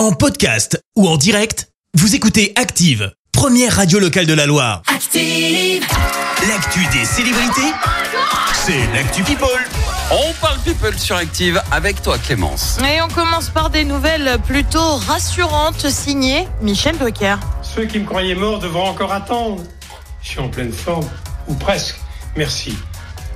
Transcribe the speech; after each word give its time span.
En 0.00 0.12
podcast 0.12 0.82
ou 0.96 1.06
en 1.06 1.18
direct, 1.18 1.68
vous 1.92 2.14
écoutez 2.14 2.54
Active, 2.56 3.12
première 3.32 3.76
radio 3.76 3.98
locale 3.98 4.24
de 4.24 4.32
la 4.32 4.46
Loire. 4.46 4.80
Active. 4.86 5.84
L'actu 6.48 6.80
des 6.90 7.04
célébrités, 7.04 7.70
c'est 8.54 8.86
l'actu 8.94 9.22
People. 9.24 9.46
On 10.10 10.32
parle 10.40 10.58
people 10.60 10.98
sur 10.98 11.16
Active 11.16 11.60
avec 11.70 12.00
toi 12.00 12.16
Clémence. 12.16 12.78
Et 12.78 13.02
on 13.02 13.08
commence 13.08 13.50
par 13.50 13.68
des 13.68 13.84
nouvelles 13.84 14.38
plutôt 14.46 14.96
rassurantes 14.96 15.90
signées 15.90 16.48
Michel 16.62 16.96
Drucker. 16.96 17.36
Ceux 17.60 17.84
qui 17.84 17.98
me 17.98 18.06
croyaient 18.06 18.34
mort 18.34 18.58
devront 18.58 18.88
encore 18.88 19.12
attendre. 19.12 19.62
Je 20.22 20.28
suis 20.30 20.40
en 20.40 20.48
pleine 20.48 20.72
forme, 20.72 21.10
ou 21.46 21.52
presque. 21.52 22.00
Merci 22.36 22.74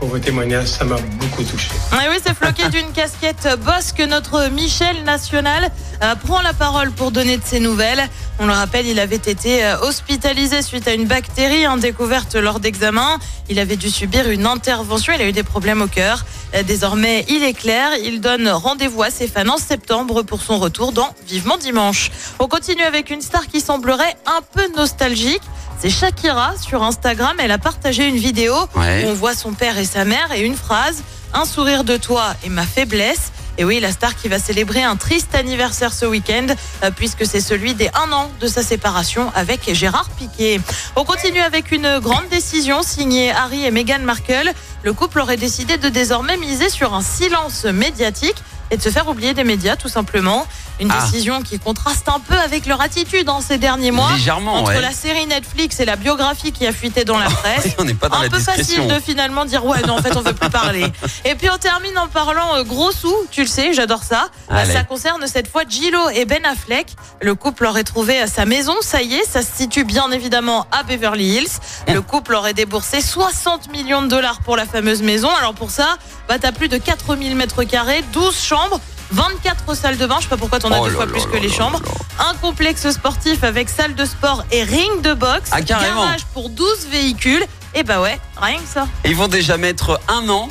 pour 0.00 0.08
vos 0.08 0.18
témoignages, 0.18 0.66
ça 0.68 0.84
m'a 0.84 0.96
beaucoup 0.96 1.44
touché. 1.44 1.68
Et 1.92 2.08
oui, 2.08 2.16
c'est 2.24 2.34
floqué 2.34 2.68
d'une 2.70 2.90
casquette 2.92 3.46
boss 3.64 3.92
que 3.92 4.02
notre 4.02 4.48
Michel 4.48 5.04
National 5.04 5.70
euh, 6.02 6.14
prend 6.14 6.40
la 6.40 6.54
parole 6.54 6.90
pour 6.90 7.10
donner 7.10 7.36
de 7.36 7.44
ses 7.44 7.60
nouvelles. 7.60 8.08
On 8.38 8.46
le 8.46 8.52
rappelle, 8.52 8.86
il 8.86 8.98
avait 8.98 9.16
été 9.16 9.62
euh, 9.62 9.78
hospitalisé 9.82 10.62
suite 10.62 10.88
à 10.88 10.94
une 10.94 11.04
bactérie 11.04 11.66
hein, 11.66 11.76
découverte 11.76 12.34
lors 12.34 12.60
d'examen. 12.60 13.18
Il 13.50 13.58
avait 13.58 13.76
dû 13.76 13.90
subir 13.90 14.30
une 14.30 14.46
intervention, 14.46 15.12
il 15.14 15.20
a 15.20 15.28
eu 15.28 15.32
des 15.32 15.42
problèmes 15.42 15.82
au 15.82 15.86
cœur. 15.86 16.24
Euh, 16.54 16.62
Désormais, 16.62 17.26
il 17.28 17.42
est 17.42 17.52
clair, 17.52 17.90
il 18.02 18.22
donne 18.22 18.48
rendez-vous 18.48 19.02
à 19.02 19.10
ses 19.10 19.28
fans 19.28 19.48
en 19.48 19.58
septembre 19.58 20.22
pour 20.22 20.40
son 20.40 20.58
retour 20.58 20.92
dans 20.92 21.14
Vivement 21.26 21.58
Dimanche. 21.58 22.10
On 22.38 22.48
continue 22.48 22.84
avec 22.84 23.10
une 23.10 23.20
star 23.20 23.46
qui 23.48 23.60
semblerait 23.60 24.16
un 24.24 24.40
peu 24.54 24.66
nostalgique. 24.74 25.42
C'est 25.80 25.90
Shakira 25.90 26.52
sur 26.60 26.82
Instagram. 26.82 27.36
Elle 27.38 27.50
a 27.50 27.58
partagé 27.58 28.06
une 28.06 28.16
vidéo 28.16 28.54
Ouais. 28.76 29.04
où 29.04 29.10
on 29.10 29.14
voit 29.14 29.34
son 29.34 29.52
père 29.52 29.78
et 29.78 29.84
sa 29.84 30.04
mère 30.04 30.30
et 30.32 30.40
une 30.42 30.56
phrase 30.56 31.02
Un 31.32 31.44
sourire 31.44 31.84
de 31.84 31.96
toi 31.96 32.34
est 32.44 32.48
ma 32.48 32.64
faiblesse. 32.66 33.32
Et 33.56 33.64
oui, 33.64 33.78
la 33.80 33.92
star 33.92 34.16
qui 34.16 34.28
va 34.28 34.38
célébrer 34.38 34.82
un 34.82 34.96
triste 34.96 35.34
anniversaire 35.34 35.92
ce 35.92 36.06
week-end, 36.06 36.46
euh, 36.82 36.90
puisque 36.90 37.24
c'est 37.26 37.40
celui 37.40 37.74
des 37.74 37.88
un 37.94 38.10
an 38.12 38.30
de 38.40 38.46
sa 38.46 38.62
séparation 38.62 39.30
avec 39.34 39.72
Gérard 39.74 40.08
Piquet. 40.10 40.60
On 40.96 41.04
continue 41.04 41.40
avec 41.40 41.70
une 41.70 41.98
grande 42.00 42.28
décision 42.30 42.82
signée 42.82 43.30
Harry 43.32 43.64
et 43.64 43.70
Meghan 43.70 44.00
Markle. 44.00 44.52
Le 44.82 44.92
couple 44.92 45.20
aurait 45.20 45.36
décidé 45.36 45.76
de 45.76 45.88
désormais 45.88 46.36
miser 46.38 46.68
sur 46.68 46.94
un 46.94 47.02
silence 47.02 47.64
médiatique 47.64 48.36
et 48.70 48.76
de 48.76 48.82
se 48.82 48.88
faire 48.88 49.08
oublier 49.08 49.34
des 49.34 49.44
médias, 49.44 49.76
tout 49.76 49.88
simplement. 49.88 50.46
Une 50.80 50.90
Ah. 50.90 51.02
décision 51.04 51.42
qui 51.42 51.58
contraste 51.58 52.08
un 52.08 52.20
peu 52.20 52.34
avec 52.38 52.66
leur 52.66 52.80
attitude 52.80 53.28
en 53.28 53.40
ces 53.40 53.58
derniers 53.58 53.90
mois. 53.90 54.12
Légèrement, 54.14 54.54
Entre 54.54 54.70
ouais. 54.72 54.80
la 54.80 54.92
série 54.92 55.26
Netflix 55.26 55.78
et 55.80 55.84
la 55.84 55.96
biographie 55.96 56.52
qui 56.52 56.66
a 56.66 56.72
fuité 56.72 57.04
dans 57.04 57.18
la 57.18 57.26
presse. 57.28 57.68
On 57.78 57.84
n'est 57.84 57.94
pas 57.94 58.08
dans 58.08 58.16
un 58.16 58.22
la 58.24 58.30
peu 58.30 58.36
discrétion. 58.38 58.82
facile 58.84 58.94
de 58.94 59.00
finalement 59.00 59.44
dire 59.44 59.64
ouais 59.64 59.82
non 59.86 59.94
en 59.98 60.02
fait 60.02 60.16
on 60.16 60.22
veut 60.22 60.32
plus 60.32 60.50
parler. 60.50 60.86
Et 61.24 61.34
puis 61.34 61.48
on 61.50 61.58
termine 61.58 61.96
en 61.98 62.08
parlant 62.08 62.56
euh, 62.56 62.64
gros 62.64 62.92
sous, 62.92 63.14
tu 63.30 63.42
le 63.42 63.46
sais, 63.46 63.72
j'adore 63.74 64.02
ça. 64.02 64.28
Euh, 64.50 64.54
Allez. 64.56 64.72
Ça 64.72 64.82
concerne 64.84 65.26
cette 65.26 65.48
fois 65.48 65.62
Gillo 65.68 66.08
et 66.14 66.24
Ben 66.24 66.44
Affleck. 66.46 66.88
Le 67.20 67.34
couple 67.34 67.66
aurait 67.66 67.84
trouvé 67.84 68.18
à 68.18 68.26
sa 68.26 68.44
maison, 68.46 68.74
ça 68.80 69.02
y 69.02 69.14
est, 69.14 69.24
ça 69.24 69.42
se 69.42 69.48
situe 69.54 69.84
bien 69.84 70.10
évidemment 70.10 70.66
à 70.72 70.82
Beverly 70.82 71.36
Hills. 71.36 71.48
Le 71.88 72.00
couple 72.00 72.34
aurait 72.34 72.54
déboursé 72.54 73.00
60 73.02 73.70
millions 73.70 74.02
de 74.02 74.08
dollars 74.08 74.40
pour 74.40 74.56
la 74.56 74.64
fameuse 74.64 75.02
maison. 75.02 75.28
Alors 75.38 75.54
pour 75.54 75.70
ça, 75.70 75.96
bah 76.28 76.36
t'as 76.40 76.52
plus 76.52 76.68
de 76.68 76.78
4000 76.78 77.36
mètres 77.36 77.64
carrés, 77.64 78.02
12 78.12 78.34
chambres. 78.36 78.80
24 79.12 79.74
salles 79.74 79.96
de 79.98 80.06
bain, 80.06 80.16
je 80.18 80.24
sais 80.24 80.28
pas 80.28 80.36
pourquoi 80.36 80.58
t'en 80.58 80.70
as 80.72 80.78
Oh 80.80 80.86
deux 80.88 80.94
fois 80.94 81.06
plus 81.06 81.24
que 81.26 81.36
les 81.36 81.48
chambres. 81.50 81.80
Un 82.18 82.34
complexe 82.34 82.88
sportif 82.90 83.42
avec 83.44 83.68
salle 83.68 83.94
de 83.94 84.04
sport 84.04 84.44
et 84.52 84.62
ring 84.62 85.00
de 85.02 85.14
boxe. 85.14 85.50
Ah, 85.52 85.62
carrément. 85.62 86.04
Garage 86.04 86.24
pour 86.32 86.48
12 86.50 86.86
véhicules. 86.90 87.44
Et 87.74 87.82
bah 87.84 88.00
ouais, 88.00 88.18
rien 88.40 88.56
que 88.58 88.68
ça. 88.72 88.86
Ils 89.04 89.14
vont 89.16 89.28
déjà 89.28 89.56
mettre 89.56 90.00
un 90.08 90.28
an 90.28 90.48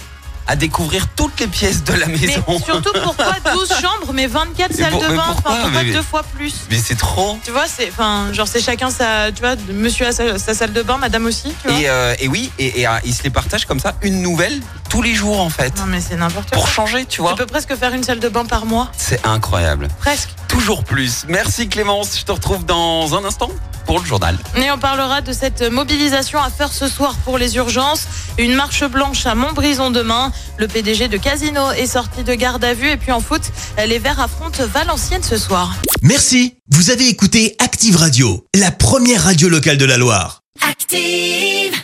à 0.48 0.56
découvrir 0.56 1.06
toutes 1.16 1.40
les 1.40 1.46
pièces 1.48 1.84
de 1.84 1.94
la 1.94 2.08
Mais 2.08 2.18
maison. 2.18 2.44
surtout 2.66 2.92
pourquoi 3.04 3.36
12 3.54 3.70
chambres 3.70 4.14
mais 4.14 4.26
24 4.26 4.72
Mais 4.72 4.78
salles 4.84 4.92
pour- 4.94 5.02
de 5.04 5.08
mais 5.10 5.16
bain? 5.18 5.24
Pourquoi 5.28 5.52
Enfin 5.52 5.62
pourquoi 5.64 5.84
Mais- 5.84 5.92
deux 5.92 6.02
fois 6.02 6.24
plus 6.24 6.54
Mais 6.72 6.78
c'est 6.78 6.96
trop. 6.98 7.38
Tu 7.46 7.52
vois, 7.52 7.66
c'est 7.68 7.90
enfin 7.92 8.34
genre 8.34 8.48
c'est 8.48 8.62
chacun 8.62 8.90
sa 8.90 9.32
tu 9.32 9.42
vois, 9.42 9.56
monsieur 9.72 10.08
a 10.08 10.12
sa, 10.12 10.40
sa 10.40 10.54
salle 10.56 10.74
de 10.74 10.82
bain, 10.82 10.98
madame 10.98 11.26
aussi, 11.28 11.54
tu 11.62 11.68
vois. 11.70 11.80
Et, 11.80 11.88
euh, 11.88 12.16
et 12.20 12.28
oui, 12.28 12.52
et, 12.58 12.82
et, 12.82 12.88
euh, 12.88 12.92
ils 13.06 13.14
se 13.14 13.22
les 13.24 13.30
partagent 13.30 13.66
comme 13.66 13.80
ça, 13.80 13.94
une 14.02 14.22
nouvelle 14.24 14.60
tous 14.90 15.02
les 15.02 15.14
jours 15.14 15.40
en 15.40 15.50
fait. 15.50 15.76
Non 15.78 15.86
mais 15.88 16.02
c'est 16.02 16.16
n'importe 16.18 16.50
quoi. 16.50 16.58
Pour 16.58 16.68
changer, 16.68 17.06
tu 17.06 17.18
Tu 17.18 17.22
vois. 17.22 17.36
peux 17.36 17.46
presque 17.46 17.76
faire 17.76 17.94
une 17.94 18.04
salle 18.04 18.20
de 18.20 18.30
bain 18.30 18.46
par 18.46 18.66
mois, 18.66 18.92
C'est 18.98 19.26
incroyable. 19.26 19.88
presque. 20.00 20.30
Toujours 20.48 20.84
plus. 20.84 21.26
Merci 21.28 21.70
Clémence. 21.70 22.18
Je 22.20 22.24
te 22.26 22.32
retrouve 22.32 22.66
dans 22.66 23.14
un 23.16 23.24
instant 23.24 23.50
pour 23.86 24.00
le 24.00 24.06
journal. 24.06 24.38
Et 24.56 24.70
on 24.72 24.78
parlera 24.80 25.22
de 25.22 25.32
cette 25.32 25.62
mobilisation 25.62 26.42
à 26.42 26.50
faire 26.50 26.72
ce 26.74 26.88
soir 26.88 27.16
pour 27.24 27.38
les 27.38 27.56
urgences. 27.56 28.08
Une 28.38 28.54
marche 28.56 28.84
blanche 28.86 29.26
à 29.26 29.36
Montbrison 29.36 29.92
demain. 29.92 30.32
Le 30.58 30.68
PDG 30.68 31.08
de 31.08 31.18
Casino 31.18 31.72
est 31.72 31.88
sorti 31.88 32.24
de 32.24 32.34
garde 32.34 32.64
à 32.64 32.74
vue. 32.74 32.90
Et 32.90 32.98
puis 32.98 33.12
en 33.12 33.20
foot, 33.22 33.42
les 33.78 34.00
Verts 34.00 34.20
affrontent 34.20 34.64
Valenciennes 34.74 35.24
ce 35.24 35.38
soir. 35.38 35.74
Merci, 36.02 36.56
vous 36.72 36.90
avez 36.90 37.08
écouté 37.08 37.56
Active 37.60 37.96
Radio, 37.96 38.46
la 38.56 38.72
première 38.72 39.24
radio 39.24 39.50
locale 39.50 39.78
de 39.78 39.86
la 39.86 39.98
Loire. 39.98 40.42
Active. 40.68 41.80